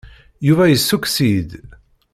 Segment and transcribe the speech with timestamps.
[0.47, 1.51] Yuba yessukkes-iyi-d.